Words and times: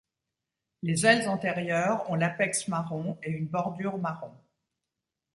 Les 0.81 1.05
ailes 1.05 1.29
antérieures 1.29 2.09
ont 2.09 2.15
l'apex 2.15 2.67
marron 2.69 3.19
et 3.21 3.29
une 3.29 3.45
bordure 3.45 3.99
marron. 3.99 4.33